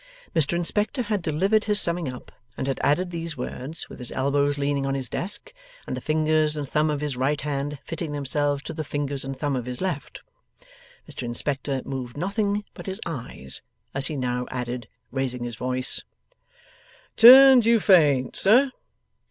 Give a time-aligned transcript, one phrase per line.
[0.35, 4.57] Mr Inspector had delivered his summing up, and had added these words, with his elbows
[4.57, 5.53] leaning on his desk,
[5.85, 9.37] and the fingers and thumb of his right hand, fitting themselves to the fingers and
[9.37, 10.21] thumb of his left.
[11.07, 13.61] Mr Inspector moved nothing but his eyes,
[13.93, 16.01] as he now added, raising his voice:
[17.15, 18.71] 'Turned you faint, sir!